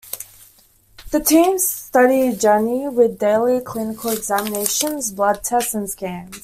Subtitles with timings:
[1.11, 6.39] The team studied Jani with daily clinical examinations, blood tests, and scans.